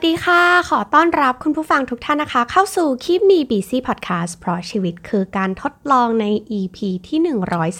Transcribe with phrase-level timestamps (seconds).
[0.00, 6.26] วัสดีค่ะ ขอต้อนรับคุณผู้ฟังทุกท่านนะคะ เข้าสู่คลิปมีบีซีพอดแคสต์เพราะชีวิตคือการทดลองใน
[6.58, 7.18] EP ที่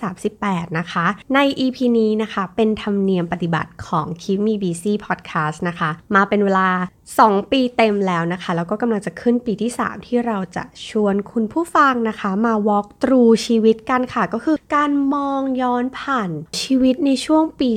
[0.08, 6.68] 138 นะคะ ใน EP นี้นะคะ เป็นธรรมเนียมปฏิบัติของคลิปมีบีซีพอดแคสต์นะคะ มาเป็นเวลา
[7.16, 17.71] 2 ปีเต็มแล้วนะคะ แล้วก็กำลังจะขึ้นปีที่ 3 ที่เราจะชวนคุณผู้ฟังนะคะ มา walk through ชีวิตกันค่ะ ก็คือการมองย้อนผ่านชีวิตในช่วงปี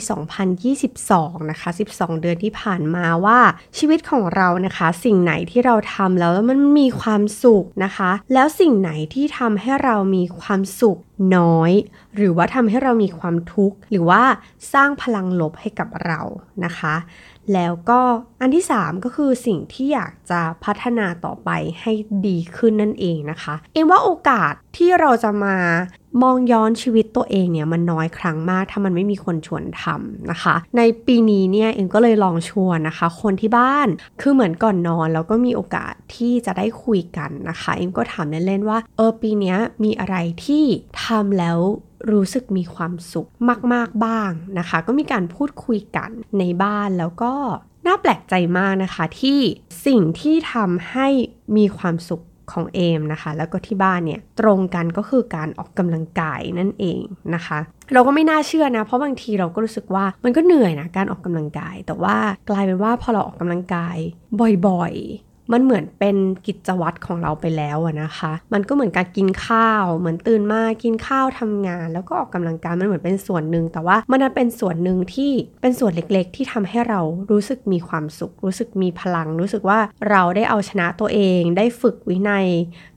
[0.72, 3.40] 2022 นะคะ 12 เดือนที่ผ่านมาว่า
[3.78, 11.00] ชีวิตของเรานะคะ สิ่งไหนที่เราทำแล้วมันมีความสุขนะคะ แล้วสิ่งไหนที่ทำให้เรามีความสุข
[11.36, 11.72] น้อย
[12.16, 14.24] หรือว่าทำให้เรามีความทุกข์ หรือว่า
[14.74, 16.22] สร้างพลังลบให้กับเรา
[16.66, 16.96] นะคะ
[17.54, 18.02] แล้วก็
[18.42, 21.50] อันที่ 3 ก็คือสิ่งที่อยากจะพัฒนาต่อไป
[21.82, 21.94] ให้
[22.28, 25.58] ดีขึ้นนั่นเองนะคะ เอ็มว่าโอกาสที่เราจะมา
[26.22, 33.88] มองย้อนชีวิตตัวเองเนี่ยมันน้อยครั้งมาก ถ้ามันไม่มีคนชวนทำนะคะ ในปีนี้เนี่ยเอ็มก็เลยลองชวนนะคะ คนที่บ้าน
[34.22, 40.66] คือเหมือนก่อนนอนแล้วก็มีโอกาสที่จะได้คุยกันนะคะ เอ็มก็ถามเล่นๆว่าเออปีนี้มีอะไรที่
[41.06, 41.60] ทำแล้ว
[42.12, 43.30] รู้สึกมีความสุข
[43.74, 46.10] มาก ๆบ้างนะคะ ก็มีการพูดคุยกัน
[46.40, 47.34] ในบ้านแล้วก็
[47.88, 49.40] น่าแปลกใจมากนะคะที่
[49.86, 51.08] สิ่งที่ทำให้
[51.58, 52.22] มีความสุข
[52.54, 57.02] ของเอมนะคะ แล้วก็ที่บ้านเนี่ยตรงกันก็คือการออกกำลังกายนั่นเอง
[57.36, 57.60] นะคะ
[57.94, 62.18] เราก็ไม่น่าเชื่อนะ เพราะบางทีเราก็รู้สึกว่ามันก็เหนื่อยนะการออกกำลังกาย แต่ว่า
[62.50, 63.98] กลายเป็นว่าพอเราออกกำลังกาย
[64.68, 75.32] บ่อยๆ มันเหมือนเป็นกิจวัตรของเราไปแล้วนะคะ มันก็เหมือนการกินข้าว เหมือนตื่นมากินข้าวทำงาน แล้วก็ออกกำลังกายมันเหมือนเป็นส่วนหนึ่ง แต่ว่ามันเป็นส่วนหนึ่งที่
[75.62, 77.00] เป็นส่วนเล็กๆ ที่ทำให้เรา
[77.32, 82.48] รู้สึกมีความสุข รู้สึกมีพลัง รู้สึกว่าเราได้เอาชนะตัวเอง ได้ฝึกวินัย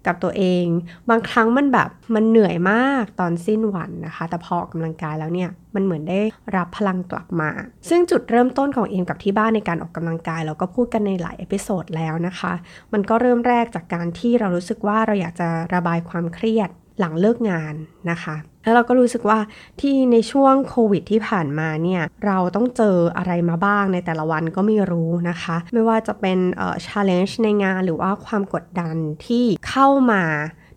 [0.06, 0.64] กับตัวเอง
[1.10, 6.20] บางครั้งมันแบบมันเหนื่อยมากตอนสิ้นวันนะคะ แต่พอออกกำลังกายแล้วเนี่ย มันเหมือนได้
[6.56, 7.50] รับพลังกลับมา
[7.89, 12.52] ซึ่งจุดเริ่มต้นของเอมกับที่บ้านในการออกกำลังกายเราก็พูดกันในหลาย episode แล้วนะคะ
[12.92, 16.70] มันก็เริ่มแรกจากการที่เรารู้สึกว่าเราอยากจะระบายความเครียด
[17.01, 17.74] หลังเลิกงาน
[18.11, 19.39] นะคะแล้วเราก็รู้สึกว่า
[19.80, 28.96] ที่ในช่วงโควิดที่ผ่านมาเนี่ยเราต้องเจออะไรมาบ้างในแต่ละวันก็ไม่รู้นะคะ ไม่ว่าจะเป็นเอ่อ challenge ในงานหรือว่าความกดดัน
[29.27, 30.23] ที่เข้ามา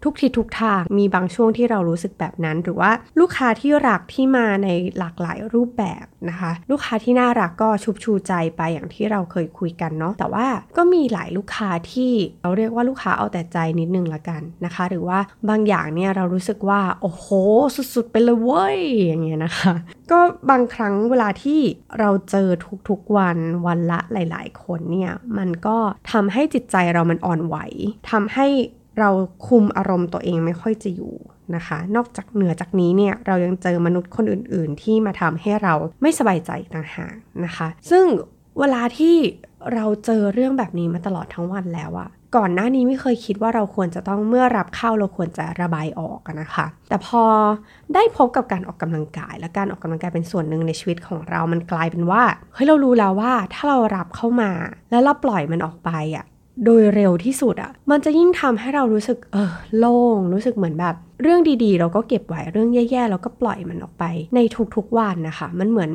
[0.03, 10.47] ทุกทิศทุกทางมีบางช่วงที่เรารู้สึกแบบนั้น หรือว่าลูกค้าที่รักที่มาในหลากหลายรูปแบบนะคะ ลูกค้าที่น่ารักก็ชุบชูใจไปอย่างที่เราเคยคุยกันเนาะแต่ว่า
[10.77, 15.19] ก็มีหลายลูกค้าที่เราเรียกว่าลูกค้าเอาแต่ใจนิดนึงละกันนะคะ หรือว่า
[15.49, 17.25] บางอย่างเนี่ยเรารู้สึกว่าโอ้โห
[17.95, 19.73] สุดๆไปเลยเว้ยอย่างเงี้ยนะคะ
[20.11, 20.19] ก็
[20.49, 21.59] บางครั้งเวลาที่
[21.99, 22.49] เราเจอ
[22.89, 23.37] ทุกๆวัน
[23.67, 25.77] วันละหลาย ๆ คนเนี่ยมันก็
[26.11, 27.55] ทำให้จิตใจเรามันอ่อนไหว
[28.11, 28.47] ทำให้
[28.99, 29.09] เรา
[29.47, 31.15] คุมอารมณ์ตัวเองไม่ค่อยจะอยู่
[31.55, 37.15] นะคะ นอกจากเหนือจากนี้เนี่ยเรายังเจอมนุษย์คนอื่น ๆ ที่มาทำให้เราไม่สบายใจต่างหาก
[37.45, 38.05] นะคะ ซึ่ง
[38.59, 39.15] เวลาที่
[39.73, 47.23] เราเจอเรื่องแบบนี้มาตลอดทั้งวันแล้วอะก่อนหน้านี้ไม่เคยคิดว่าเราควรจะต้องเมื่อรับเข้าเราควรจะระบายออกนะคะ แต่พอ
[47.93, 54.51] ได้พบกับการออกกำลังกาย และการออกกำลังกายเป็นส่วนหนึ่งในชีวิตของเรา มันกลายเป็นว่าเฮ้ยเรารู้แล้วว่าถ้าเรารับเข้ามา
[54.91, 56.25] แล้วเราปล่อยมันออกไปอะ
[56.65, 64.03] โดยเร็วที่สุดอะ่ะมันจะยิ่งทำให้เรารู้สึกเออโล่งรู้สึกเหมือนแบบ เรื่องดีๆ เราก็เก็บไว้เรื่องแย่ๆเราก็ปล่อยมันออกไป
[64.35, 64.39] ใน
[64.75, 65.91] ทุกๆวันนะคะ มันเหมือน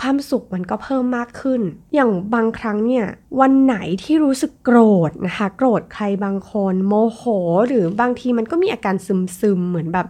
[0.00, 1.60] ความสุขมันก็เพิ่มมากขึ้น
[1.94, 3.04] อย่างบางครั้งเนี่ย
[3.40, 4.78] วันไหนที่รู้สึกโกร
[5.08, 7.22] ธนะคะ โกรธใครบางคนโมโห
[7.68, 10.06] หรือบางทีมันก็มีอาการซึมๆเหมือนแบบ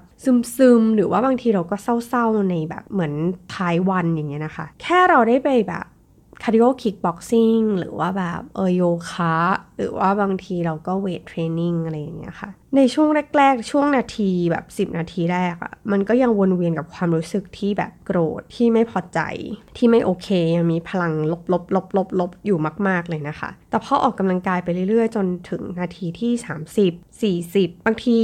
[0.57, 3.13] ซึมๆหรือว่าบางทีเราก็เศร้าๆในแบบเหมือน
[3.55, 5.85] ท้ายวันอย่างเงี้ยนะคะ แค่เราได้ไปแบบ
[6.43, 9.37] cardio kickboxing หรือว่าแบบเออโยคะ
[9.77, 13.09] หรือว่าบางทีเราก็ weight training อะไรอย่างเงี้ยค่ะ ในช่วง
[13.39, 19.21] แรก ๆ ช่วงนาทีแบบ 10 นาทีแรกอะ่ะมันก็ยังวนเวียนกับความรู้สึกที่แบบโกรธที่ไม่พอใจ
[19.77, 22.59] ที่ไม่โอเค ยังมีพลังลบลบลบลบลบอยู่
[22.89, 26.33] มาก ๆ เลยนะคะ แต่พอออกกำลังกายไปเรื่อย ๆ จนถึงนาทีที่
[27.33, 28.19] 30 40 บางที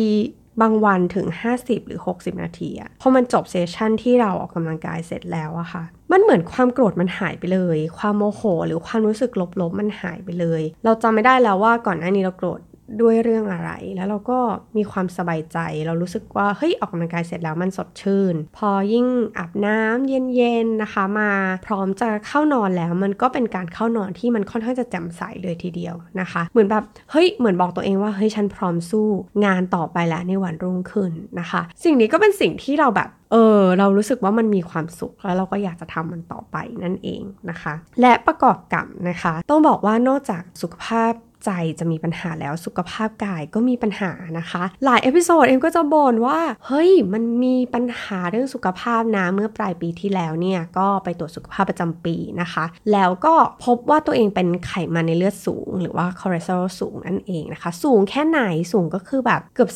[0.61, 1.27] บางวันถึง
[1.59, 12.61] 50 หรือ 60 นาทีอะพอมันจบเซสชันที่เราออกกำลังกายเสร็จแล้วอะค่ะ มันเหมือนความโกรธมันหายไปเลย ความโมโห หรือความรู้สึกลบๆมันหายไปเลย เราจำไม่ได้แล้วว่าก่อนหน้านี้เราโกรธ
[13.01, 14.39] ด้วยเรื่องอะไร แล้วเราก็
[14.77, 19.07] มีความสบายใจ เรารู้สึกว่าเฮ้ยออกกำลังกายเสร็จแล้วมันสดชื่น พอยิ่ง
[19.39, 21.31] อาบน้ำเย็นๆนะคะ มา
[21.67, 29.09] พร้อมจะเข้านอนแล้ว มันก็เป็นการเข้านอนที่มันค่อนข้างจะแจ่มใสเลยทีเดียวนะคะ เหมือนแบบเฮ้ยเหมือนบอกตัวเองว่าเฮ้ยฉันพร้อมสู้
[29.45, 41.13] งานต่อไปแล้วในวันรุ่งขึ้นนะคะ สิ่งนี้ก็เป็นสิ่งที่เราแบบเออเรารู้สึกว่ามันมีความสุขแล้วเราก็อยากจะทำมันต่อไปนั่นเองนะคะ และประกอบกับนะคะ ต้องบอกว่านอกจากสุขภาพ
[41.45, 58.41] ใจจะมีปัญหาแล้วสุขภาพกายก็มีปัญหานะคะ หลาย episode เอมก็จะบ่นว่าเฮ้ยมันมีปัญหาเรื่องสุขภาพนะเมื่อปลายปีที่แล้วเนี่ยก็ไปตรวจสุขภาพประจำปีนะคะ แล้วก็พบว่าตัวเองเป็นไขมันในเลือดสูง หรือว่าคอเลสเตอรอลสูงนั่นเองนะคะ สูงแค่ไหน
[58.73, 59.71] สูงก็คือแบบเกือบ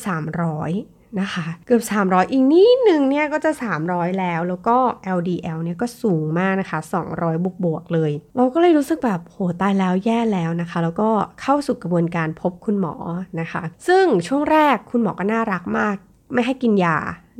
[0.57, 3.51] 300 นะคะ เกือบ 300 อีกนิดนึงเนี่ยก็จะ
[3.83, 4.77] 300 แล้ว แล้วก็
[5.17, 6.79] LDL เนี่ยก็สูงมากนะคะ
[7.11, 11.09] 200 บวกบวกเลย เราก็เลยรู้สึกแบบโหตายแล้วแย่แล้วนะคะ แล้วก็
[11.41, 12.95] เข้าสู่กระบวนการพบคุณหมอ
[13.39, 15.95] นะคะ ซึ่งช่วงแรกคุณหมอก็น่ารักมาก
[16.33, 16.97] ไม่ให้กินยา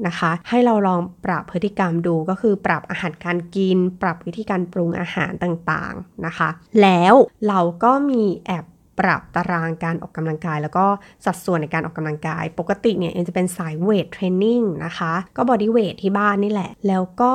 [0.08, 6.50] นะคะ ให้เราลองปรับพฤติกรรมดูก็คือปรับอาหารการกิน ปรับวิธีการปรุงอาหารต่างๆนะคะ
[6.81, 7.14] แล้ว
[7.48, 8.65] เราก็มีแบบ
[9.00, 10.86] ปรับตารางการออกกำลังกาย แล้วก็
[11.25, 17.34] สัดส่วนในการออกกำลังกาย ปกติเนี่ยเอมจะเป็นสาย weight training นะคะ ก็ bodyweight ที่บ้านนี่แหละ แล้วก็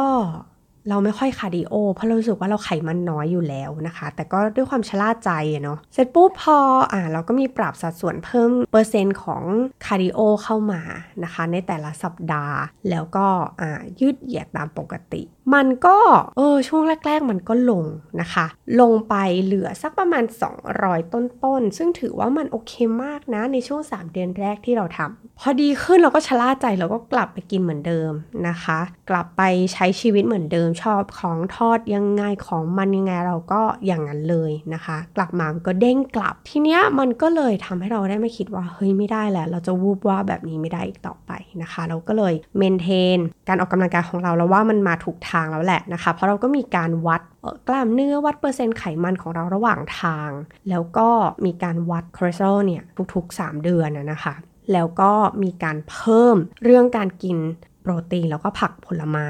[0.89, 5.31] เราไม่ค่อย cardio เพราะเรารู้สึกว่าเราไขมันน้อยอยู่แล้วนะคะ แต่ก็ด้วยความชะล่าใจ
[5.63, 6.59] เนาะเสร็จปุ๊บพอ
[6.93, 9.43] อ่าเราก็มีปรับสัดส่วนเพิ่มเปอร์เซ็นต์ของ
[9.87, 10.81] cardio เข้ามา
[11.25, 12.57] นะคะ ในแต่ละสัปดาห์
[12.91, 13.27] แล้วก็
[13.61, 15.23] อ่ายืดเหยียดตามปกติ
[15.55, 15.99] มันก็
[16.37, 17.85] เออช่วงแรก ๆ มันก็ลง
[18.21, 18.47] นะคะ
[18.81, 19.15] ลงไป
[19.45, 20.25] เหลือสักประมาณ
[20.69, 22.73] 200 ต้นๆ ซึ่งถือว่ามันโอเค
[23.05, 28.13] มากนะในช่วง 3 เดือนแรกที่เราทำ พอดีขึ้นเราก็ชะล่าใจเราก็กลับไปกินเหมือนเดิม
[28.49, 28.79] นะคะ
[29.11, 29.43] กลับไป
[29.73, 41.31] ใช้ชีวิตเหมือนเดิม ชอบของทอดยังไงของมันยังไงเราก็อย่างนั้นเลยนะคะ กลับมาก็เด้งกลับทีเนี้ยมันก็เลยทำให้เราได้มาคิดว่าเฮ้ยไม่ได้แล้ว เราจะวูบวาบแบบนี้ไม่ได้อีกต่อไป
[41.63, 43.19] นะคะ เราก็เลย maintain
[43.49, 47.23] การออกกำลังกายของเราแล้วว่ามันมาถูกทางแล้วแหละนะคะ เพราะเราก็มีการวัด
[47.69, 50.31] กล้ามเนื้อวัดเปอร์เซ็นต์ไขมันของเราระหว่างทาง
[50.71, 51.09] แล้วก็
[51.45, 52.83] มีการวัดคอเลสเตอรอลเนี่ย
[53.15, 54.35] ทุกๆ 3 เดือนนะคะ
[54.73, 55.13] แล้วก็
[55.43, 57.37] มีการเพิ่มเรื่องการกิน
[57.83, 59.29] โปรตีนแล้วก็ผักผลไม้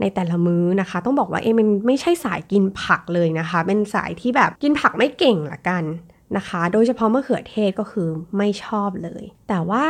[0.00, 5.84] ในแต่ละมื้อนะคะ ต้องบอกว่าเอมมันไม่ใช่สายกินผักเลยนะคะ เป็นสายที่แบบกินผักไม่เก่งละกัน
[6.36, 9.86] นะคะ โดยเฉพาะมะเขือเทศก็คือไม่ชอบเลย แต่ว่า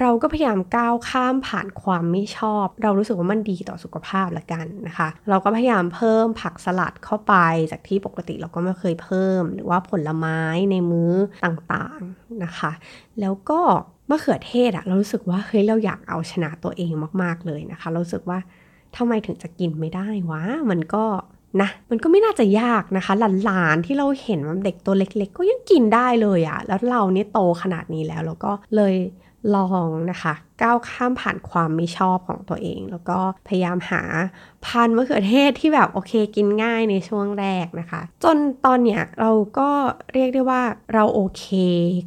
[0.00, 7.34] เราก็พยายามก้าวข้ามผ่านความไม่ชอบ เรารู้สึกว่ามันดีต่อสุขภาพละกันนะคะ เราก็พยายามเพิ่มผักสลัดเข้าไป
[7.70, 10.40] จากที่ปกติเราก็ไม่เคยเพิ่ม หรือว่าผลไม้
[10.70, 11.12] ในมื้อ
[11.44, 12.72] ต่างๆนะคะ
[13.20, 13.60] แล้วก็
[14.10, 16.92] มะเขือเทศอะเรารู้สึกว่าเฮ้ยเราอยากเอาชนะตัวเอง
[17.22, 18.38] มาก ๆเลยนะคะ เราสึกว่า
[18.96, 21.04] ทำไมถึงจะกินไม่ได้วะมันก็
[21.60, 23.12] นะมันก็ไม่น่าจะยากนะคะ
[23.44, 28.94] หลานๆที่เราเห็นว่าเด็กตัวเล็ก ๆ ก็ยังกินได้เลยอะแล้วเราเนี่ยโตขนาดนี้แล้วเราก็เลย
[29.54, 34.02] ลองนะคะก้าวข้ามผ่านความไม่ชอบของตัวเอง แล้วก็พยายามหา
[34.64, 39.70] พันธุ์มะเขือเทศที่แบบโอเคกินง่ายในช่วงแรกนะคะ จนตอนเนี้ยเราก็
[40.14, 40.62] เรียกได้ว่า
[40.94, 41.44] เราโอเค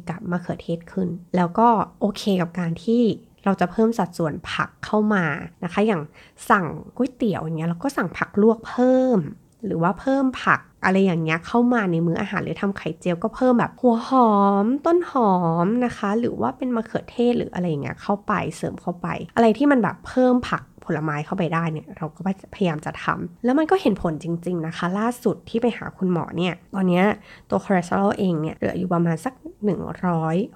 [0.08, 1.68] กับมะเขือเทศขึ้น แล้วก็
[2.00, 3.02] โอเคกับการที่
[3.44, 5.24] เราจะเพิ่มสัดส่วนผักเข้ามา
[5.64, 6.02] นะคะ อย่าง
[6.50, 6.66] สั่ง
[6.96, 9.18] ก๋วยเตี๋ยวอย่างเงี้ยเราก็สั่งผักลวกเพิ่ม
[9.64, 14.32] หรือว่าเพิ่มผัก อะไรอย่างเงี้ยเข้ามาในมื้ออาหารหรือทำไข่เจียวก็เพิ่มแบบหัวหอ
[14.62, 15.32] ม ต้นหอ
[15.64, 19.06] มนะคะ หรือว่าเป็นมะเขือเทศหรืออะไรอย่างเงี้ยเข้าไปเสริมเข้าไป
[19.36, 22.20] อะไรที่มันแบบเพิ่มผักผลไม้เข้าไปได้เนี่ยเราก็
[22.54, 27.02] พยายามจะทำแล้วมันก็เห็นผลจริง ๆนะคะ ล่าสุดที่ไปหาคุณหมอเนี่ยตอนนี้
[27.50, 29.34] ตัวคอเลสเตอรอลเองเนี่ยเหลืออยู่ประมาณสัก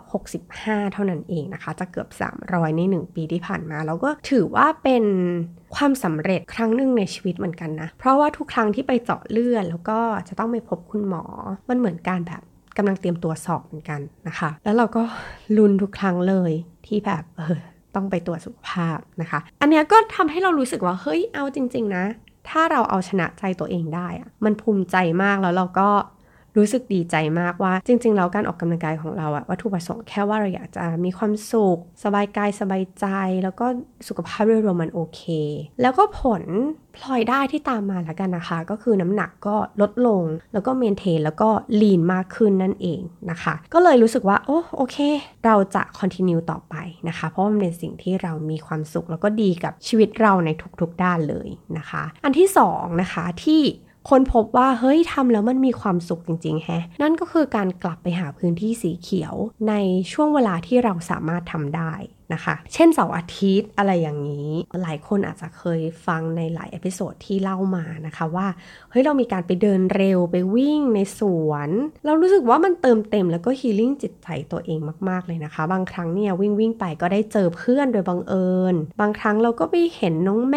[0.01, 2.09] 165 เท่านั้นเองนะคะ จะเกือบ
[2.43, 5.05] 300 ใน 1 ปีที่ผ่านมา แล้วก็ถือว่าเป็น
[5.77, 9.99] ความสำเร็จครั้งหนึ่งในชีวิตเหมือนกันนะ เพราะว่าทุกครั้งที่ไปเจาะเลือดแล้วก็
[10.29, 11.25] จะต้องไปพบคุณหมอ
[11.69, 12.43] มันเหมือนการแบบ
[12.77, 15.03] กำลังเตรียมตัวสอบเหมือนกันนะคะ แล้วเราก็
[15.57, 16.53] ลุ้นทุกครั้งเลย
[16.87, 17.59] ที่แบบเออ
[17.95, 22.05] ต้องไปตรวจสุขภาพนะคะ อันนี้ก็ทำให้เรารู้สึกว่าเฮ้ยเอาจริง ๆ นะ
[22.49, 25.89] ถ้าเราเอาชนะใจตัวเองได้อะมันภูมิใจมากแล้วเราก็
[26.57, 33.07] รู้สึกดีใจมากว่า จริง ๆ แล้วการออกกำลังกายของเราอะวัตถุประสงค์แค่ว่าเราอยากจะมีความสุข สบายกายสบายใจ
[33.43, 33.67] แล้วก็
[34.09, 35.23] สุขภาพโดยรวมมันโอเค
[35.83, 36.43] แล้วก็ผล
[36.97, 41.49] พลอยได้ที่ตามมาแล้วกันนะคะ ก็คือน้ำหนักก็ลดลง แล้วก็เมนเทนแล้วก็
[41.81, 44.97] ลีนมากขึ้นนั่นเองนะคะ ก็เลยรู้สึกว่า โอ้โอเค
[45.45, 46.75] เราจะคอนติเนียต่อไป
[47.09, 53.63] นะคะ เพราะมันเป็นสิ่งที่เรามีความสุข แล้วก็ดีกับชีวิตเราในทุกๆด้านเลยนะคะ อันที่2นะคะที่
[54.11, 59.35] คนพบว่าเฮ้ยทำแล้วมันมีความสุขจริงๆแฮะ นั่นก็คือการกลับไปหาพื้นที่สีเขียว
[59.69, 59.75] ใน
[60.13, 61.93] ช่วงเวลาที่เราสามารถทำได้
[62.33, 64.51] นะคะ เช่นเสาร์อาทิตย์อะไรอย่างนี้
[64.83, 68.47] หลายคนอาจจะเคยฟังในหลาย episode ที่เล่ามานะคะว่า
[68.91, 71.71] เฮ้ย เรามีการไปเดินเร็วไปวิ่งในสวน
[72.07, 74.79] เรารู้สึกว่ามันเติมเต็มแล้วก็ healing จิตใจตัวเอง
[75.09, 80.57] มาก ๆ เลยนะคะ บางครั้งเนี่ยวิ่งวิ่งไปก็ได้เจอเพื่อนโดยบังเอิญ บางครั้งเราก็ไปเห็นน้องแม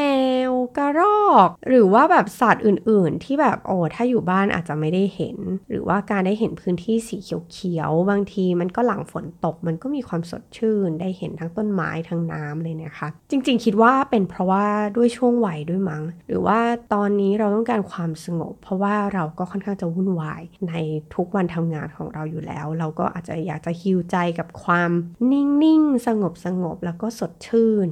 [0.49, 5.37] ว กระรอก หรือว่าแบบสัตว์อื่น ๆ ที่แบบโอ้ถ้าอยู่บ้านอาจจะไม่ได้เห็น
[5.69, 7.17] หรือว่าการได้เห็นพื้นที่สี
[7.51, 14.65] เขียวๆบางทีมันก็หลังฝนตกมันก็มีความสดชื่นได้เห็นทั้งต้นไม้ทั้งน้ำเลยนะคะ จริงๆ คิดว่าเป็นเพราะว่า
[14.97, 16.59] ด้วยช่วงวัยด้วยมั้ง หรือว่า
[16.93, 20.73] ตอนนี้เราต้องการความสงบ เพราะว่าเราก็ค่อนข้างจะวุ่นวายใน
[21.15, 24.91] ทุกวันทำงานของเราอยู่แล้ว เราก็อาจจะอยากจะฮิวใจกับความ
[25.31, 27.89] นิ่งๆ สงบสงบแล้วก็สดชื่น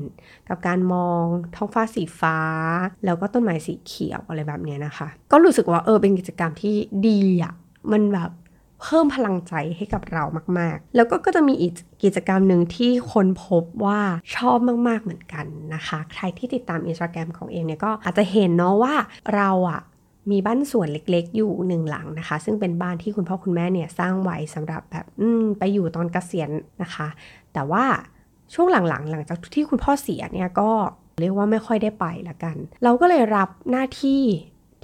[0.49, 1.23] กับการมอง
[1.55, 2.39] ท้องฟ้าสีฟ้า
[3.05, 6.75] แล้วก็ต้นไม้สีเขียวอะไรแบบนี้นะคะ ก็รู้สึกว่าเออเป็นกิจกรรมที่
[7.07, 7.53] ดีอะ
[7.91, 8.31] มันแบบ
[8.85, 10.23] เพิ่มพลังใจให้กับเรา
[10.59, 11.73] มาก ๆ แล้วก็ก็จะมีอีก
[12.03, 14.01] กิจกรรมหนึ่งที่คนพบว่า
[14.35, 18.93] ชอบมาก ๆ เหมือนกันนะคะ ใครที่ติดตามอินสตาแกรมของเองเนี่ยก็อาจจะเห็นเนาะว่า
[19.35, 19.81] เราอะ
[20.31, 25.05] มีบ้านสวนเล็กๆ อยู่หนึ่งหลังนะคะ ซึ่งเป็นบ้านที่คุณพ่อคุณแม่เนี่ยสร้างไว้สำหรับแบบ
[25.59, 26.49] ไปอยู่ตอนเกษียณ
[26.81, 27.07] นะคะ
[27.53, 27.85] แต่ว่า
[28.53, 30.69] ช่วงหลังๆ หลังจากที่คุณพ่อเสียเนี่ยก็
[31.21, 34.21] เรียกว่าไม่ค่อยได้ไปละกัน เราก็เลยรับหน้าที่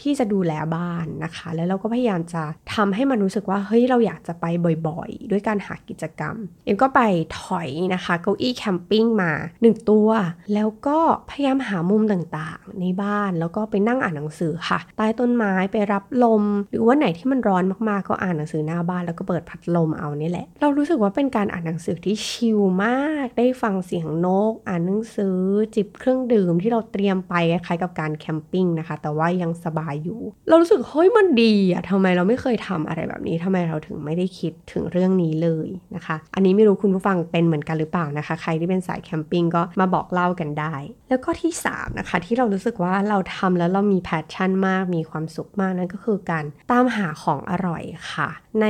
[0.02, 2.44] ที่จะดูแลบ้านนะคะ แล้วเราก็พยายามจะ
[2.74, 4.46] ทำให้มันรู้สึกว่าเฮ้ยเราอยากจะไป
[4.88, 7.02] บ่อยๆ ด้วยการหากิจกรรม เอ็มก็ไป
[7.42, 9.32] ถอยนะคะเก้าอี้แคมปิ้งมา
[9.62, 10.10] 1ตัว
[10.54, 25.38] แล้วก็พยายามหามุมต่างๆ ในบ้านแล้วก็ไปนั่งอ่านหนังสือค่ะ ใต้ต้นไม้ไปรับลม หรือว่าไหนที่มันร้อนมากๆก็อ่านหนังสือหน้าบ้านแล้วก็เปิดพัดลมเอานี่แหละ เรารู้สึกว่าเป็นการอ่านหนังสือที่ชิลมาก ได้ฟังเสียงนก อ่านหนังสือ
[25.76, 27.34] จิบเครื่องดื่มที่เราเตรียมไป
[27.66, 40.74] คล้ายกับการ camping นะคะ แต่ว่ายังสบายอยู่ เรารู้สึกเฮ้ยมันดีอะทำไมเราไม่เคยทำอะไรแบบนี้ทำไมเราถึงไม่ได้คิดถึงเรื่องนี้เลยนะคะ อันนี้ไม่รู้คุณผู้ฟังเป็นเหมือนกันหรือเปล่านะคะ ใครที่เป็นสาย camping ก็มาบอกเล่ากันได้
[41.10, 47.84] แล้วก็ที่3นะคะที่เรารู้สึกว่าเราทำแล้วเรามี passion มาก มีความสุขมากนั่นก็คือการตามหาของอร่อย
[48.14, 48.30] ค่ะ
[48.62, 48.68] ใน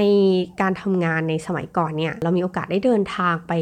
[0.62, 3.54] การทำงานในสมัยก่อนเนี่ยเรามีโอกาสได้เดินทางไป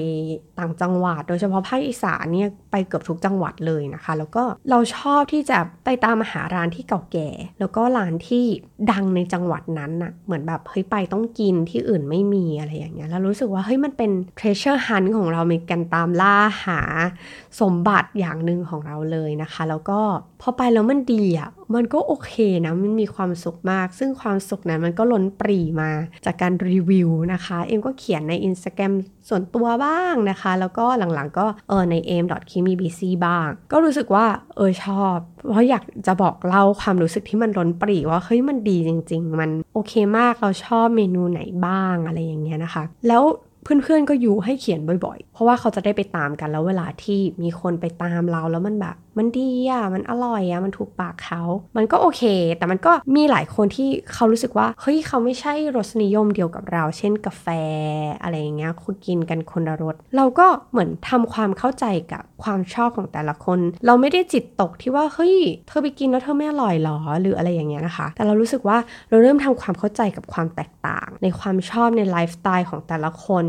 [0.59, 8.45] ต่างจังหวัด โดยเฉพาะภาคอีสานเนี่ยไปเกือบทุกจังหวัดเลยนะคะ แล้วก็เราชอบที่จะไปตามหาร้านที่เก่าแก่แล้วก็ร้านที่
[8.91, 16.79] ดังในจังหวัดนั้นน่ะ เหมือนแบบเฮ้ยไปต้องกินที่อื่นไม่มีอะไรอย่างเงี้ย แล้วรู้สึกว่าเฮ้ยมันเป็น treasure hunt ของเราในการตามล่าหา
[17.61, 19.99] สมบัติอย่างหนึ่งของเราเลยนะคะ แล้วก็
[20.41, 22.33] พอไปแล้วมันดีอะ มันก็โอเค
[22.65, 25.89] นะมันมีความสุขมาก ซึ่งความสุขนั้นมันก็ล้นปรีมา
[26.25, 28.93] จากการรีวิวนะคะ เอ็มก็เขียนใน Instagram
[29.29, 35.17] ส่วนตัวบ้างนะคะ แล้วก็หลังๆก็เออใน a m k i m i b c บ้าง ก็รู้สึกว่าเออชอบ
[35.49, 43.23] เพราะอยากจะบอกเล่าความรู้สึกที่มันล้นปรีว่าเฮ้ยมันดีจริง ๆ มันโอเคมากเราชอบเมนูไหนบ้างอะไรอย่างเงี้ยนะคะ แล้ว
[43.81, 51.41] เพื่อนๆก็อยู่ให้เขียนบ่อย ๆ เพราะว่าเขาจะได้ไปตามกันแล้วเวลาที่มีคนไปตามเราแล้วมันแบบ มันดีอะมันอร่อยอะมันถูกปากเขา
[51.77, 52.23] มันก็โอเค
[52.57, 57.45] แต่มันก็มีหลายคนที่เขารู้สึกว่าเฮ้ยเขาไม่ใช่รสนิยมเดียวกับเรา เช่นกาแฟ
[58.21, 65.35] อะไรอย่างเงี้ยคุณกินกันคนละรสเราก็เหมือนทำความเข้าใจกับความชอบของแต่ละคน เราไม่ได้จิตตกที่ว่าเฮ้ย
[65.67, 68.77] เธอไปกินแล้วเธอไม่อร่อยหรอหรืออะไรอย่างเงี้ยนะคะ แต่เรารู้สึกว่า
[69.09, 73.45] เราเริ่มทำความเข้าใจกับความแตกต่าง ในความชอบในไลฟ์สไตล์ของแต่ละคน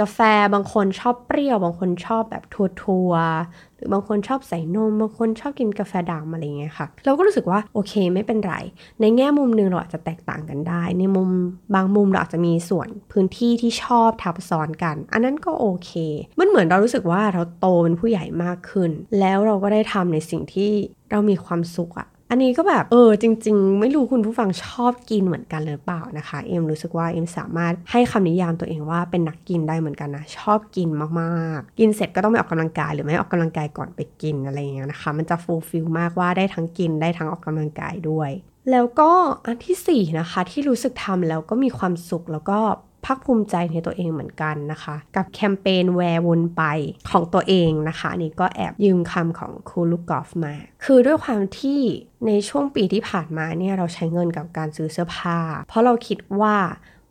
[0.00, 0.18] กาแฟ
[0.54, 2.62] บางคนชอบเปรี้ยว บางคนชอบแบบทั
[3.08, 3.28] วร์
[3.76, 8.54] หรือบางคนชอบใส่นม บางคนชอบกินกาแฟดำอะไรเงี้ยค่ะ เราก็รู้สึกว่าโอเคไม่เป็นไร
[9.00, 11.30] ในแง่มุมหนึ่งเราอาจจะแตกต่างกันได้ ในมุม
[11.74, 15.90] บางมุมเราอาจจะมีส่วนพื้นที่ที่ชอบทับซ้อนกัน อันนั้นก็โอเค
[16.38, 18.90] มันเหมือนเรารู้สึกว่าเราโตเป็นผู้ใหญ่มากขึ้น
[19.20, 20.72] แล้วเราก็ได้ทำในสิ่งที่
[21.10, 30.88] เรามีความสุขอะ อันนี้ก็แบบเออจริง ๆ ไม่รู้คุณผู้ฟังชอบกินเหมือนกันหรือเปล่านะคะ เอ็มรู้สึกว่าเอ็มสามารถให้คำนิยามตัวเองว่าเป็นนักกินได้เหมือนกันนะ ชอบกิน
[31.20, 38.30] มากๆ กินเสร็จก็ต้องไปออกกำลังกายหรือไม่ออกกำลังกายก่อนไปกินอะไรอย่างเงี้ยนะคะ มันจะฟูลฟิลมากว่าได้ทั้งกินได้ทั้งออกกำลังกายด้วย
[38.70, 39.10] แล้วก็
[39.46, 42.58] อันที่4นะคะที่รู้สึกทำแล้วก็มีความสุขแล้วก็
[43.04, 46.62] ภาคภูมิใจในตัวเองเหมือนกันนะคะ กับแคมเปญแวร์วนไป
[47.10, 50.54] ของตัวเองนะคะนี่ก็แอบยืมคำของครูลูกกอล์ฟมา
[50.84, 51.80] คือด้วยความที่
[52.26, 55.38] ในช่วงปีที่ผ่านมาเนี่ยเราใช้เงินกับการซื้อเสื้อผ้า
[55.68, 56.56] เพราะเราคิดว่า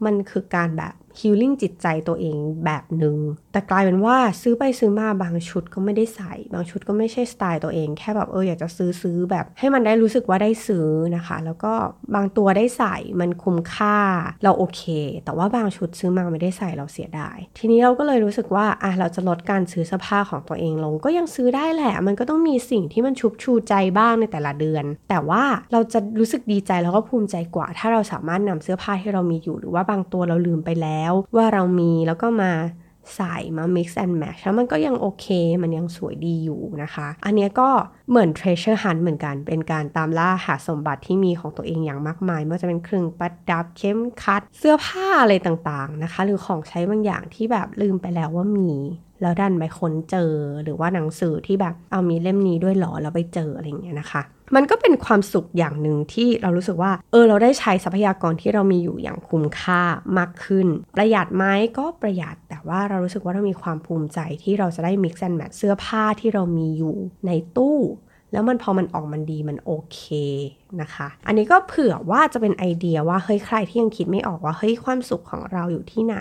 [0.05, 3.15] มันคือการแบบฮิลลิ่งจิตใจตัวเองแบบหนึ่ง
[3.51, 11.73] แต่กลายเป็นว่าซื้อไปซื้อมาบางชุดก็ไม่ได้ใส่ บางชุดก็ไม่ใช่สไตล์ตัวเอง แค่แบบเอออยากจะซื้อซื้อแบบ ให้มันได้รู้สึกว่าได้ซื้อนะคะ แล้วก็
[12.15, 13.97] บางตัวได้ใส่มันคุ้มค่า
[14.43, 14.81] เราโอเค
[15.25, 32.51] แต่ว่าบางชุดซื้อมาไม่ได้ใส่เราเสียดาย ทีนี้เราก็เลยรู้สึกว่าอะเราจะลดการซื้อเสื้อผ้าของตัวเองลง ก็ยังซื้อได้แหละ มันก็ต้องมีสิ่งที่มันชุบชูใจบ้างในแต่ละเดือน แต่ว่าเราจะรู้สึกดีใจแล้วก็ภูมิใจกว่า ถ้าเราสามารถนำเสื้อผ้าที่เรามีอยู่ หรือว่าบางตัวเราลืมไปแล้ว ว่าเรามีแล้วก็มา
[33.15, 35.27] ใส่มา mix and match แล้วมันก็ยังโอเค
[35.63, 37.69] มันยังสวยดีอยู่นะคะ อันนี้ก็
[38.09, 48.71] เหมือน treasure hunt เหมือนกัน เป็นการตามล่าหาสมบัติที่มีของตัวเองอย่างมากมายไม่ว่าจะเป็นเครื่องประดับเข้มคัด เสื้อผ้าอะไรต่างๆนะคะ หรือของใช้บางอย่างที่แบบลืมไปแล้วว่ามี
[49.21, 54.21] แล้วดันไปค้นเจอ หรือว่าหนังสือที่แบบเอามีเล่มนี้ด้วยหรอแล้วไปเจออะไรอย่างเงี้ยนะคะ
[54.55, 59.81] มันก็เป็นความสุขอย่างหนึ่งที่เรารู้สึกว่า เออ เราได้ใช้ทรัพยากรที่เรามีอยู่อย่างคุ้มค่า
[60.17, 61.45] มากขึ้น ประหยัดไหม
[61.77, 62.37] ก็ประหยัด
[62.69, 66.95] ว่าเรารู้สึกว่าเรามีความภูมิใจที่เราจะได้ mix and match เสื้อผ้าที่เรามีอยู่
[67.27, 67.79] ในตู้
[68.33, 70.01] แล้วมันพอมันออกมันดีมันโอเค
[70.81, 76.17] นะคะ อันนี้ก็เผื่อว่าจะเป็นไอเดียว่าเฮ้ยใครที่ยังคิดไม่ออกว่าเฮ้ยความสุขของเราอยู่ที่ไหน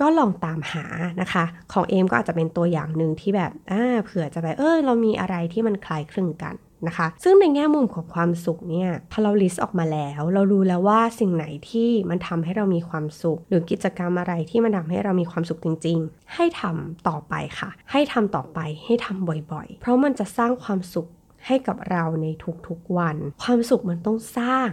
[0.00, 0.84] ก็ลองตามหา
[1.20, 6.54] นะคะ ของเอมก็อาจจะเป็นตัวอย่างหนึ่งที่แบบอ่าเผื่อจะไปเออเรามีอะไรที่มันคล้ายคลึงกัน
[6.86, 21.08] นะคะ ซึ่งในแง่มุมของความสุขเนี่ยพอเราลิสต์ออกมาแล้ว เรารู้แล้วว่าสิ่งไหนที่มันทำให้เรามีความสุข หรือกิจกรรมอะไรที่มันทำให้เรามีความสุขจริง ๆ ให้ทำต่อไปค่ะ ให้ทำต่อไปให้ทำบ่อยๆ เพราะมันจะสร้างความสุข
[21.46, 22.26] ให้กับเราใน
[22.66, 24.68] ทุกๆวัน ความสุขมันต้องสร้าง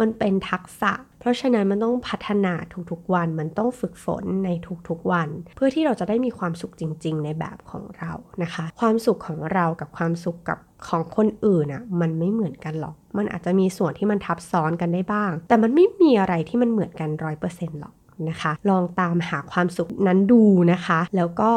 [0.00, 2.54] มันเป็นทักษะ เพราะฉะนั้นมันต้องพัฒนา
[2.90, 4.50] ทุกๆวัน มันต้องฝึกฝนใน
[4.88, 17.94] ทุกๆวัน เพื่อที่เราจะได้มีความสุขจริง ๆ ในแบบของเรานะคะ ความสุขของเรากับความสุขกับของคนอื่นอะ่ะมันไม่เหมือนกันหรอก มันอาจจะมีส่วนที่มันทับซ้อนกันได้บ้าง แต่มันไม่มีอะไรที่มันเหมือนกันร้อยเปอร์เซ็นต์หรอก
[18.28, 20.42] นะคะ ลองตามหาความสุขนั้นดู
[20.72, 21.50] นะคะ แล้วก็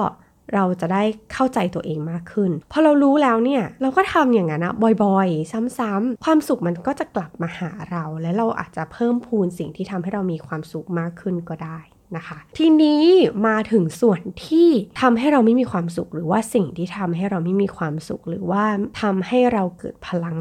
[0.53, 4.73] เราจะได้เข้าใจตัวเองมากขึ้น พอเรารู้แล้วเนี่ย เราก็ทำอย่างนั้นนะ
[5.03, 11.79] บ่อยๆ ซ้ำๆความสุขมันก็จะกลับมาหาเรา และเราอาจจะเพิ่มพูนสิ่งที่ทำให้เรามีความสุขมากขึ้นก็ได้
[12.17, 13.03] นะคะ ทีนี้
[13.48, 14.70] มาถึงส่วนที่
[15.01, 18.63] ทำให้เราไม่มีความสุข หรือว่าสิ่งที่ทำให้เราไม่มีความสุข หรือว่า
[19.01, 20.36] ทำให้เราเกิดพลัง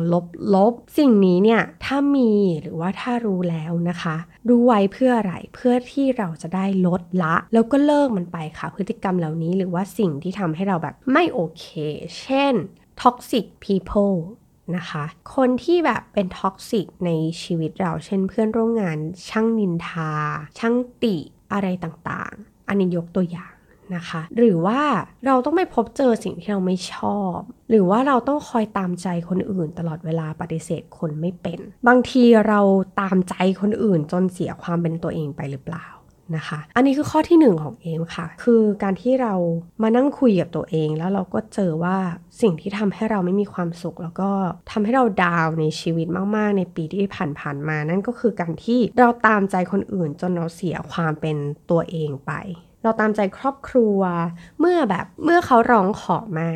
[0.54, 4.16] ลบๆสิ่งนี้เนี่ยถ้ามีหรือว่าถ้ารู้แล้วนะคะ
[4.48, 11.66] รู้ไว้เพื่ออะไรเพื่อที่เราจะได้ลดละ แล้วก็เลิกมันไปค่ะ พฤติกรรมเหล่านี้หรือว่าสิ่งที่ทำให้เราแบบไม่โอเค
[12.20, 12.54] เช่น
[13.02, 14.16] toxic people
[14.76, 17.10] นะคะ คนที่แบบเป็นท็อกซิกใน
[17.42, 18.98] ชีวิตเรา เช่นเพื่อนร่วมงาน
[19.28, 20.12] ช่างนินทา
[20.58, 20.74] ช่าง
[21.04, 21.16] ติ
[21.52, 23.52] อะไรต่างๆ อันนี้ยกตัวอย่าง
[23.96, 24.80] นะคะ หรือว่า
[25.26, 27.38] เราต้องไม่พบเจอสิ่งที่เราไม่ชอบ
[27.70, 32.60] หรือว่าเราต้องคอยตามใจคนอื่น ตลอดเวลาปฏิเสธคนไม่เป็น บางทีเรา
[33.00, 35.86] ตามใจคนอื่นจนเสียความเป็นตัวเองไปหรือเปล่า
[36.36, 39.34] นะคะ อันนี้คือข้อที่ 1 ของเอมค่ะ คือการที่เรา
[39.82, 41.98] มานั่งคุยกับตัวเอง แล้วเราก็เจอว่า
[42.40, 44.30] สิ่งที่ทำให้เราไม่มีความสุข แล้วก็
[44.70, 51.36] ทำให้เราดาวในชีวิตมาก ๆ ในปีที่ผ่าน ๆ มา นั่นก็คือการที่เราตามใจคนอื่น จนเราเสียความเป็น
[51.70, 52.32] ตัวเองไป
[52.82, 53.98] เราตามใจครอบครัว
[54.60, 56.50] เมื่อแบบเมื่อเขาร้องขอมา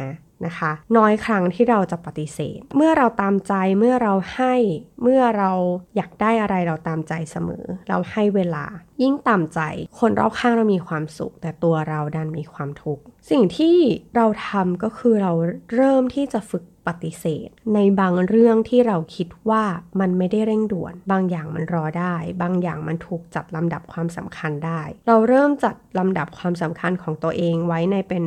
[0.46, 4.54] นะคะ น้อยครั้งที่เราจะปฏิเสธ เมื่อเราตามใจเมื่อเราให้
[5.02, 5.52] เมื่อเรา
[5.96, 8.64] อยากได้อะไรเราตามใจเสมอ เราให้เวลา
[9.02, 9.60] ยิ่งตามใจ
[9.98, 13.76] คนรอบข้างเรามีความสุข แต่ตัวเราดันมีความทุกข์ สิ่งที่
[14.16, 15.32] เราทำก็คือเรา
[15.74, 19.64] เริ่มที่จะฝึกปฏิเสธ ในบางเรื่องที่เราคิดว่า
[20.00, 28.24] มันไม่ได้เร่งด่วน บางอย่างมันรอได้ บางอย่างมันถูกจัดลำดับความสำคัญได้ เราเริ่มจัดลำดับความสำคัญของตัวเองไว้ในเป็น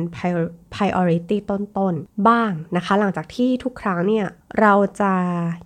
[0.74, 4.26] priority ต้นๆ บ้างนะคะ หลังจากที่ทุกครั้งเนี่ย
[4.60, 5.12] เราจะ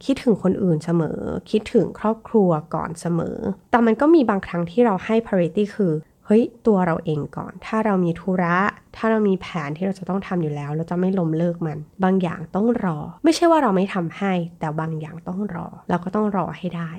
[0.04, 1.18] คิดถึงคนอื่นเสมอ
[1.50, 3.38] คิดถึงครอบครัวก่อนเสมอ
[3.70, 5.92] แต่มันก็มีบางครั้งที่เราให้ priority คือ
[6.26, 8.56] เฮ้ยตัวเราเองก่อน ถ้าเรามีธุระ
[8.96, 16.90] ถ้าเรามีแผนที่เราจะต้องทำอยู่แล้ว เราจะไม่ล้มเลิกมัน บางอย่างต้องรอ ไม่ใช่ว่าเราไม่ทำให้ แต่บางอย่างต้องรอ เราก็ต้องรอให้ได้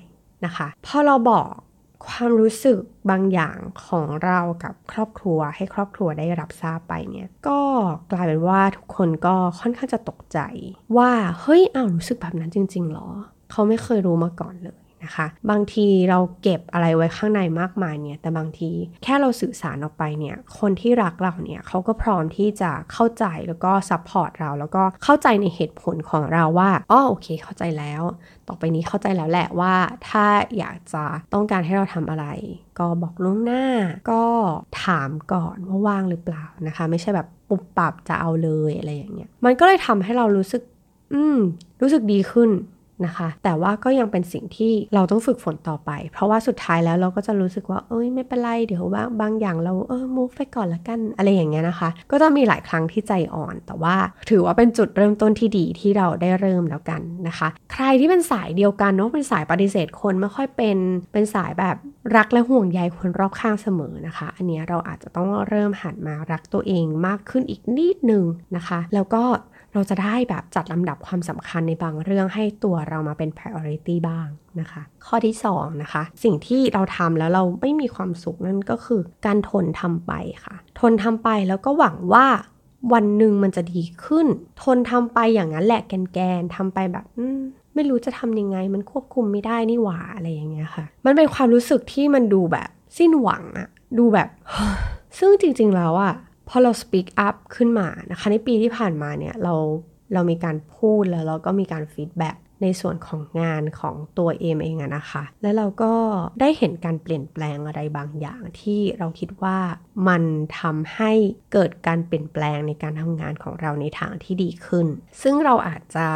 [0.46, 1.50] นะคะ พอเราบอก
[2.08, 2.80] ความรู้สึก
[3.10, 7.60] บางอย่างของเรากับครอบครัว ให้ครอบครัวได้รับทราบไปเนี่ยก็
[8.12, 10.40] กลายเป็นว่าทุกคนก็ค่อนข้างจะตกใจ
[10.98, 13.10] ว่าเฮ้ยอ้าวรู้สึกแบบนั้นจริงๆหรอ
[13.56, 18.70] เขาไม่เคยรู้มาก่อนเลยนะคะ บางทีเราเก็บอะไรไว้ข้างในมากมายเนี่ยแต่บางที
[19.04, 28.04] แค่เราสื่อสารออกไปเนี่ยคนที่รักเราเนี่ยเขาก็พร้อมที่จะเข้าใจแล้วก็ support เรา แล้วก็เข้าใจในเหตุผลของเราว่าอ๋อโอเค เข้าใจแล้ว
[28.48, 29.74] ต่อไปนี้เข้าใจแล้วแหละว่า
[30.10, 30.26] ถ้า
[30.58, 32.26] อยากจะต้องการให้เราทำอะไร
[32.80, 33.64] ก็บอกล่วงหน้า
[34.12, 34.24] ก็
[34.84, 40.62] ถามก่อนว่าว่างหรือเปล่านะคะ ไม่ใช่แบบปุบปับจะเอาเลยอะไรอย่างเงี้ยมันก็เลยทำให้เรารู้สึก
[41.14, 41.38] อืม
[41.82, 42.50] รู้สึกดีขึ้น
[43.06, 53.96] นะคะ แต่ว่าก็ยังเป็นสิ่งที่เราต้องฝึกฝนต่อไป เพราะว่าสุดท้ายแล้วเราก็จะรู้สึกว่า เอ้ยไม่เป็นไร เดี๋ยวว่าบางอย่างเราเออ move ไปก่อนละกัน อะไรอย่างเงี้ยนะคะ ก็จะมีหลายครั้งที่ใจอ่อน แต่ว่า
[54.30, 60.78] ถือว่าเป็นจุดเริ่มต้นที่ดีที่เราได้เริ่มแล้วกันนะคะ ใครที่เป็นสายเดียวกันเนาะ เป็นสายปฏิเสธคนไม่ค่อยเป็น
[61.14, 61.76] เป็นสายแบบ
[62.16, 68.24] รักและห่วงใยคนรอบข้างเสมอนะคะ อันนี้เราอาจจะต้องเริ่มหันมารักตัวเองมากขึ้นอีกนิดนึง
[68.56, 69.24] นะคะ แล้วก็
[69.74, 74.28] เราจะได้แบบจัดลำดับความสำคัญในบางเรื่องให้ตัวเรามาเป็น priority บ้าง
[74.60, 80.14] นะคะ ข้อที่2นะคะ สิ่งที่เราทำแล้วเราไม่มีความสุขนั่นก็คือ การทนทำไป
[80.46, 82.26] ค่ะ ทนทำไปแล้วก็หวังว่า
[82.94, 84.28] วันหนึ่งมันจะดีขึ้น
[84.64, 85.82] ทนทำไปอย่างนั้นแหละ
[86.14, 87.06] แกนๆทำไปแบบ
[87.76, 93.68] ไม่รู้จะทำยังไง มันควบคุมไม่ได้นี่หว่าอะไรอย่างเงี้ยค่ะ มันเป็นความรู้สึกที่มันดูแบบสิ้นหวังอะ
[93.98, 94.30] ดูแบบ
[95.18, 96.14] ซึ่งจริงๆแล้วอะ
[96.50, 99.54] พอเรา speak up ขึ้นมานะคะ ในปีที่ผ่านมาเนี่ยเรา
[100.14, 105.94] เรามีการพูดแล้วเราก็มีการฟีดแบ็ก ในส่วนของงานของตัวเอมเองอะนะคะ แล้วเราก็
[106.42, 109.58] ได้เห็นการเปลี่ยนแปลงอะไรบางอย่างที่เราคิดว่า
[110.08, 110.24] มัน
[110.60, 111.12] ทำให้
[111.54, 114.88] เกิดการเปลี่ยนแปลงในการทำงานของเราในทางที่ดีขึ้น
[115.22, 116.08] ซึ่งเราอาจจะ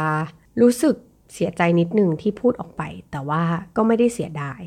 [0.60, 0.96] รู้สึก
[1.34, 3.42] เสียใจนิดหนึ่งที่พูดออกไป แต่ว่า
[3.76, 4.60] ก็ไม่ได้เสียดาย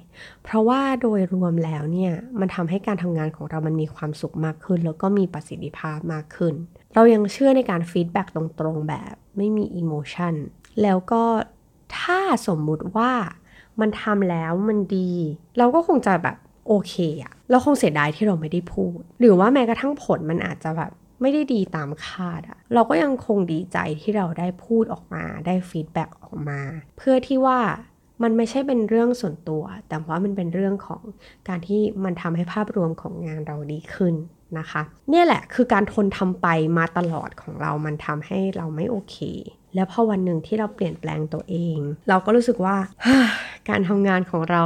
[0.43, 6.53] เพราะว่าโดยรวมแล้วเนี่ยมันทำให้การทำงานของเรามันมีความสุขมากขึ้น แล้วก็มีประสิทธิภาพมากขึ้น
[6.93, 10.33] เรายังเชื่อในการ feedback ตรงๆแบบไม่มี emotion
[10.81, 11.23] แล้วก็
[11.99, 13.11] ถ้าสมมุติว่า
[13.81, 15.11] มันทำแล้วมันดี
[15.57, 26.61] เราก็คงจะแบบโอเคอะเราคงเสียดายที่เราไม่ได้พูด หรือว่าแม้กระทั่งผลมันอาจจะแบบไม่ได้ดีตามคาดอะเราก็ยังคงดีใจที่เราได้พูดออกมาได้ feedback ออกมา
[26.97, 27.59] เพื่อที่ว่า
[28.23, 31.01] มันไม่ใช่เป็นเรื่องส่วนตัว แต่ว่ามันเป็นเรื่องของ
[31.47, 34.15] การที่มันทำให้ภาพรวมของงานเราดีขึ้น
[34.59, 39.17] นะคะ เนี่ยแหละคือการทนทำไปมาตลอดของเรามันทำให้เราไม่โอเค
[39.75, 41.77] แล้วพอวันหนึ่งที่เราเปลี่ยนแปลงตัวเอง
[42.09, 42.77] เราก็รู้สึกว่า
[43.69, 44.63] การทำงานของเรา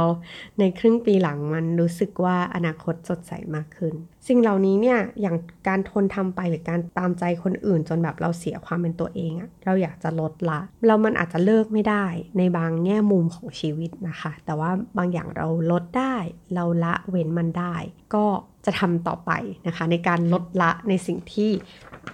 [0.58, 3.94] ในครึ่งปีหลังมันรู้สึกว่าอนาคตสดใสมากขึ้น
[4.26, 5.36] สิ่งเหล่านี้เนี่ยอย่าง
[5.68, 12.06] การทนทำไปหรือการตามใจคนอื่นจนแบบเราเสียความเป็นตัวเองอะเราอยากจะลดละ เรามันอาจจะเลิกไม่ได้
[12.38, 16.16] ในบางแง่มุมของชีวิตนะคะ แต่ว่าบางอย่างเราลดได้
[16.54, 17.74] เราละเว้นมันได้
[18.14, 18.24] ก็
[18.66, 19.30] จะทำต่อไป
[19.66, 21.50] นะคะ ในการลดละในสิ่งที่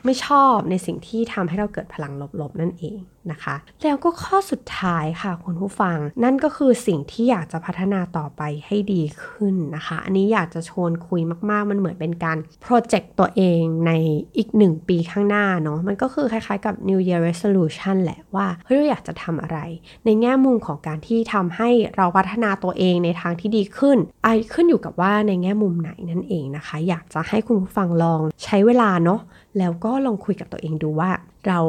[0.05, 2.99] ไม่ชอบในสิ่งที่ทำให้เราเกิดพลังลบๆนั่นเอง
[3.33, 13.93] นะคะ แล้วก็ข้อสุดท้ายค่ะคุณผู้ฟัง นั่นก็คือสิ่งที่อยากจะพัฒนาต่อไปให้ดีขึ้นนะคะ อันนี้อยากจะชวนคุยมาก ๆ มันเหมือนเป็นการโปรเจกต์ตัวเองใน
[14.37, 19.59] อีกหนึ่งปีข้างหน้าเนาะมันก็คือคล้ายๆกับ New Year Resolution แหละว่าเฮ้ยเราอยากจะทำอะไร
[20.05, 29.21] ในแง่มุมของการที่ทำให้เราพัฒนาตัวเองในทางที่ดีขึ้นไอขึ้นอยู่กับว่าในแง่มุมไหนนั่นเองนะคะ อยากจะให้คุณผู้ฟังลองใช้เวลาเนาะ
[29.59, 31.11] แล้วก็ลองคุยกับตัวเองดูว่า
[31.47, 31.61] เรา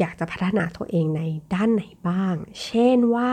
[0.00, 1.22] อยากจะพัฒนาตัวเองใน
[1.54, 3.32] ด้านไหนบ้าง เช่นว่า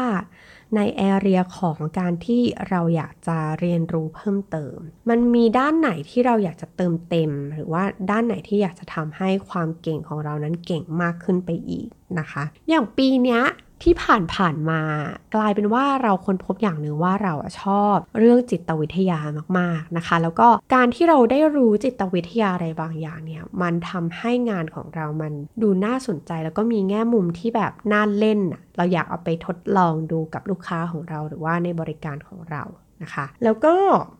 [0.76, 4.78] ในแอเรียของการที่เราอยากจะเรียนรู้เพิ่มเติม
[5.10, 11.88] มันมีด้านไหนที่เราอยากจะเติมเต็ม หรือว่าด้านไหนที่อยากจะทำให้ความเก่งของเรานั้นเก่งมากขึ้นไปอีก
[12.19, 13.39] นะคะ อย่างปีนี้
[13.84, 14.82] ที่ผ่านผ่านมา
[15.36, 19.20] กลายเป็นว่าเราค้นพบอย่างหนึ่งว่าเราชอบเรื่องจิตวิทยา
[19.60, 28.39] มากๆนะคะ แล้วก็การที่เราได้รู้จิตวิทยาอะไรบางอย่างเนี่ยมันทำให้งานของเรามันดูน่าสนใจ แล้วก็มีแง่มุมที่แบบน่าเล่น
[28.78, 32.63] เราอยากเอาไปทดลองดูกับลูกค้าของเราหรือว่าในบริการของเรา
[33.04, 33.74] นะคะแล้วก็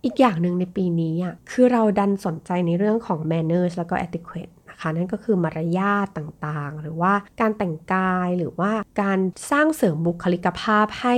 [0.06, 9.19] อีกอย่างหนึ่งในปีนี้อะคือเราดันสนใจในเรื่องของ manners แล้วก็ etiquette คะ นั่นก็คือมารยาทต่างๆ หรือว่าการแต่งกายหรือว่าการ
[9.51, 11.15] สร้างเสริมบุคลิกภาพให้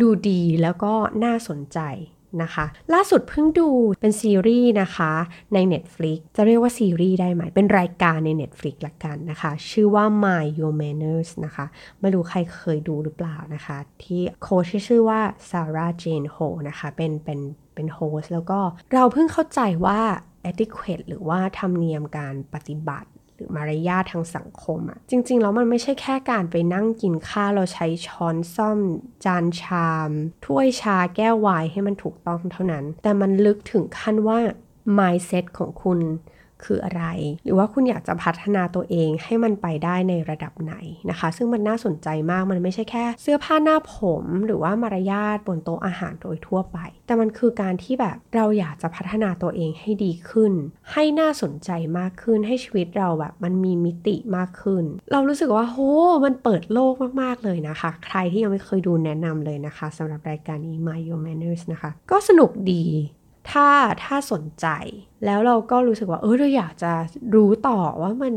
[0.00, 0.92] ดูดีแล้วก็
[1.24, 1.80] น่าสนใจ
[2.42, 3.68] นะคะล่าสุดเพิ่งดู
[4.00, 5.12] เป็นซีรีส์นะคะ
[5.54, 11.66] ใน Netflix จะเรียกว่าซีรีส์ได้ไหม เป็นรายการใน Netflix ละกันนะคะ ชื่อว่า My Your Manners นะคะ
[12.00, 16.36] ไม่รู้ใครเคยดูหรือเปล่านะคะ ที่โค้ชชื่อว่าซาร่าเจนโฮ
[16.68, 17.40] นะคะ เป็นเป็น
[17.74, 18.60] เป็นโฮสแล้วก็
[18.92, 20.00] เราเพิ่งเข้าใจว่า
[20.50, 28.78] etiquette หรือว่าธรรมเนียมการปฏิบัติ หรือมารยาททางสังคมอะจริง ๆ แล้วมันไม่ใช่แค่การไปนั่งกินข้าวเราใช้ช้อนซ่อม
[29.24, 30.10] จานชาม
[30.44, 34.38] ถ้วยชาแก้ววายให้มันถูกต้องเท่านั้น แต่มันลึกถึงขั้นว่า
[34.98, 36.00] mindset ของคุณ
[36.64, 37.04] คืออะไร
[37.44, 40.74] หรือว่าคุณอยากจะพัฒนาตัวเองให้มันไปได้ในระดับไหน
[41.10, 50.52] นะคะ ซึ่งมันน่าสนใจมากมันไม่ใช่แค่ เสื้อผ้าหน้าผม หรือว่ามารยาทบนโต๊ะอาหารโดยทั่วไป แต่มันคือการที่แบบเราอยากจะพัฒนาตัวเองให้ดีขึ้น
[50.92, 55.78] ให้น่าสนใจมากขึ้นให้ชีวิตเราแบบมันมีมิติมากขึ้น เรารู้สึกว่าโห
[56.24, 62.84] มันเปิดโลกมากๆเลยนะคะ ใครที่ยังไม่เคยดูแนะนำเลยนะคะสำหรับรายการนี้ My Your Manners นะคะ ก็สนุกดี
[63.50, 63.68] ถ้า
[64.04, 64.66] ถ้าสนใจ
[65.24, 66.92] แล้วเราก็รู้สึกว่า เออเราอยากจะ
[67.34, 68.34] รู้ต่อว่ามัน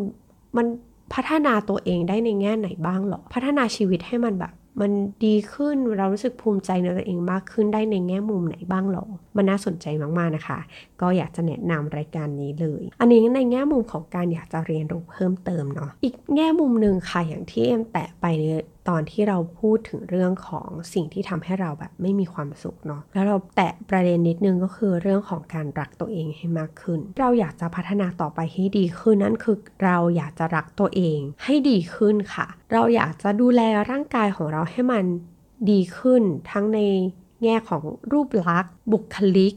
[0.57, 0.67] มัน
[1.13, 4.91] พัฒนาตัวเองได้ในแง่ไหนบ้างหรอ พัฒนาชีวิตให้มันแบบ มัน
[5.25, 9.05] ดีขึ้นเรารู้สึกภูมิใจในตัวเองมากขึ้นได้ในแง่มุมไหนบ้างหรอ
[9.37, 9.85] มันน่าสนใจ
[10.17, 10.59] มากๆนะคะ
[11.01, 18.43] ก็อยากจะแนะนำรายการนี้เลย อันนี้ในแง่มุมของการอยากจะเรียนรู้เพิ่มเติมเนาะอีกแง่มุมหนึ่งค่ะอย่างที่เอ็มแตะไปใน
[18.89, 35.05] ตอนที่เราพูดถึงเรื่องของสิ่งที่ทำให้เราแบบไม่มีความสุขเนาะแล้วเราแตะประเด็นนิดนึงก็คือเรื่องของการรักตัวเองให้มากขึ้น เราอยากจะพัฒนาต่อไปให้ดีขึ้นนั่นคือเราอยากจะรักตัวเองให้ดีขึ้นค่ะ เราอยากจะดูแลร่างกายของเราให้มัน
[35.69, 36.79] ดีขึ้น ทั้งใน
[37.43, 39.53] แง่ของรูปลักษณ์ บุคลิก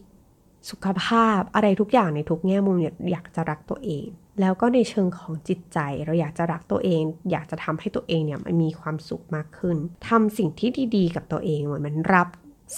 [0.71, 2.77] สุขภาพอะไรทุกอย่างในทุกแง่มุม
[3.12, 4.07] อยากจะรักตัวเอง
[4.40, 9.76] แล้วก็ในเชิงของจิตใจเราอยากจะรักตัวเอง อยากจะทำให้ตัวเองเนี่ยมันมีความสุขมากขึ้น
[10.09, 12.29] ทำสิ่งที่ดีๆ กับตัวเองเหมือนมันรับ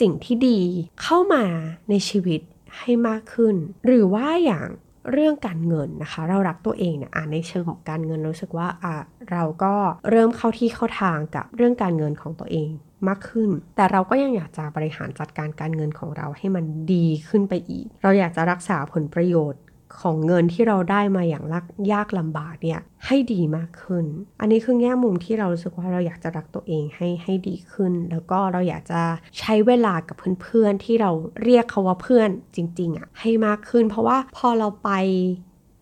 [0.00, 0.60] สิ่งที่ดี
[1.02, 1.44] เข้ามา
[1.90, 2.40] ในชีวิต
[2.78, 4.68] ให้มากขึ้น หรือว่าอย่าง
[5.12, 8.94] เรื่องการเงินนะคะ เรารักตัวเองเนี่ยในเชิงของการเงินรู้สึกว่าอะ
[9.30, 9.74] เราก็
[10.10, 12.70] เริ่มเข้าที่เข้าทางกับเรื่องการเงินของตัวเอง
[13.08, 19.60] มากขึ้น แต่เราก็ยังอยากจะบริหารจัดการการเงินของเราให้มันดีขึ้นไปอีก เราอยากจะรักษาผลประโยชน์
[20.00, 24.04] ของเงินที่เราได้มาอย่างักยากลำบากเนี่ยให้ดีมากขึ้น
[24.40, 29.00] อันนี้คือแง่มุมที่เรารู้สึกว่าเราอยากจะรักตัวเองให้ให้ดีขึ้น แล้วก็เราอยากจะ
[29.38, 31.10] ใช้เวลากับเพื่อนๆที่เรา
[31.44, 34.90] เรียกเขาว่าเพื่อนจริงๆอะ่ะให้มากขึ้น เพราะว่าพอเราไป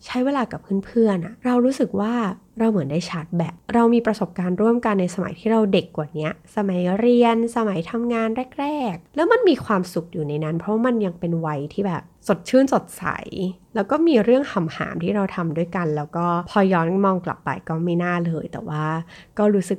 [0.06, 2.14] ใช้เวลากับเพื่อนๆอะเรารู้สึกว่า
[2.58, 8.28] เราเหมือนได้ชาร์จแบตเรามีประสบการณ์ร่วมกันในสมัยที่เราเด็กกว่านี้สมัยเรียนสมัยทำงาน
[8.60, 13.04] แรก ๆ แล้วมันมีความสุขอยู่ในนั้น เพราะมันยังเป็นวัยที่แบบสดชื่นสดใส
[13.74, 18.84] แล้วก็มีเรื่องหำหามที่เราทำด้วยกัน แล้วก็พอย้อนมองกลับไปก็ไม่น่าเลย แต่ว่า
[19.38, 19.78] ก็รู้สึก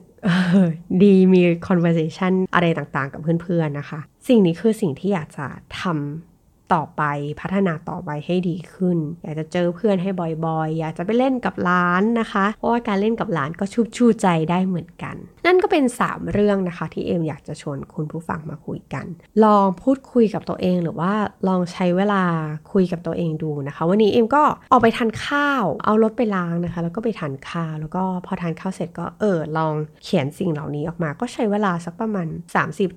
[1.04, 5.46] ดีมี conversation อะไรต่างๆ กับเพื่อนๆนะคะ สิ่งนี้คือสิ่งที่อยากจะ
[5.82, 6.31] ทำ
[6.74, 7.04] ต่อไป
[7.42, 10.10] พัฒนาต่อไปให้ดีขึ้น อยากจะเจอเพื่อนให้
[10.46, 19.06] บ่อยๆ อยากจะไปเล่นกับหลานนะคะ เพราะว่าการเล่นกับหลานก็ชุบชูใจได้เหมือนกัน นั่นก็เป็น 3 เรื่องนะคะที่เอ็มอยากจะชวนคุณผู้ฟังมาคุยกัน
[19.44, 21.14] ลองพูดคุยกับตัวเองหรือว่า
[21.48, 22.24] ลองใช้เวลา
[22.72, 32.28] คุยกับตัวเองดูนะคะ วันนี้เอ็มก็ออกไปทานข้าว เอารถไปล้างนะคะ แล้วก็ไปทานข้าวแล้วก็พอทานข้าวเสร็จก็เออลองเขียนสิ่งเหล่านี้ออกมา ก็ใช้เวลาสักประมาณ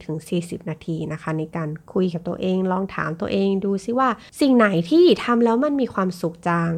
[0.00, 4.08] 30-40 นาทีนะคะ ในการคุยกับตัวเองลองถามตัวเองดูซิว่า
[4.40, 6.72] สิ่งไหนที่ทำแล้วมันมีความสุขจัง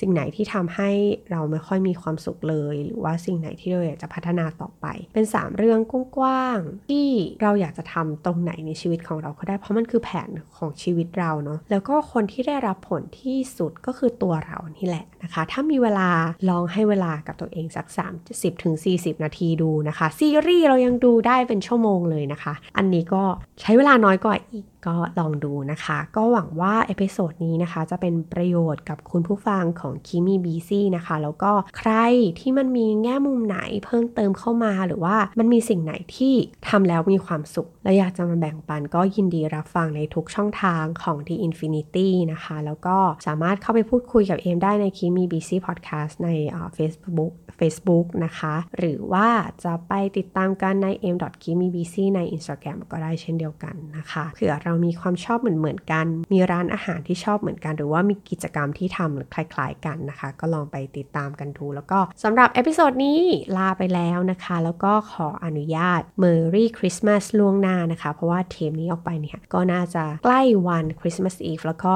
[0.00, 0.90] สิ่งไหนที่ทำให้
[1.30, 5.80] เราไม่ค่อยมีความสุขเลย หรือว่าสิ่งไหนที่เราอยากจะพัฒนาต่อไป เป็น 3 เรื่อง
[6.16, 7.08] กว้างๆที่
[7.42, 16.08] เราอยากจะทำตรงไหนในชีวิตของเราก็ได้ เพราะมันคือแผนของชีวิตเราเนาะแล้วก็คนที่ได้รับผลที่สุดก็คือตัวเรานี่แหละนะคะ ถ้ามีเวลา
[16.48, 17.86] ลองให้เวลากับตัวเองสัก
[18.26, 23.22] 30ถึง40 นาทีดูนะคะ ซีรีส์เรายังดูได้เป็นชั่วโมงเลยนะคะ อันนี้ก็
[23.60, 31.92] ใช้เวลาน้อยกว่าอีก ก็ลองดูนะคะ ก็หวังว่า episode นี้นะคะ จะเป็นประโยชน์กับคุณผู้ฟังของ Keep Me Busy นะคะ แล้วก็ใคร
[32.40, 36.34] ที่มันมีแง่มุมไหนเพิ่มเติมเข้ามา หรือว่ามันมีสิ่งไหนที่
[36.68, 46.28] ทำแล้วมีความสุข และอยากจะมาแบ่งปันก็ยินดีรับฟังในทุกช่องทางของ The Infinity นะคะ แล้วก็สามารถเข้าไปพูดคุยกับเอมได้ใน Keep Me Busy พอดแคสต์ใน
[46.76, 49.28] Facebook Facebook นะคะ หรือว่า
[49.64, 61.66] จะไปติดตามกันใน m k i m i b c ใน Instagram ก็ได้เช่นเดียวกันนะคะเผื่อเรามีความชอบเหมือนเหมือนกัน มีร้านอาหารที่ชอบเหมือนกัน หรือว่ามีกิจกรรมที่ทำคล้าย ๆ กันนะคะ ก็ลองไปติดตามกันดู
[61.74, 63.20] แล้วก็สำหรับ episode นี้
[63.56, 71.94] ลาไปแล้วนะคะ แล้วก็ขออนุญาต Merry Christmas ล่วงหน้านะคะ เพราะว่าเทมนี้ออกไปเนี่ยก็น่าจะใกล้วันคริสต์มาสอีฟแล้วก็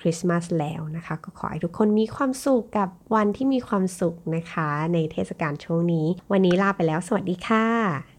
[0.00, 8.09] คริสต์มาสแล้วนะคะ ก็ขอให้ทุกคนมีความสุขกับวันที่มีความสุขนะคะ ในเทศกาลช่วงนี้ วันนี้ลาไปแล้ว สวัสดีค่ะ